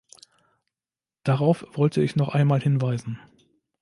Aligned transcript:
Darauf 1.23 1.63
wollte 1.73 2.01
ich 2.01 2.15
noch 2.15 2.29
einmal 2.29 2.59
hinweisen. 2.59 3.19